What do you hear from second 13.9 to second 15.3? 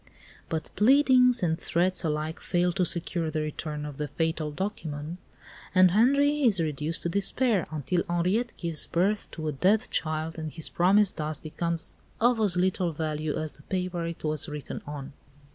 it was written on.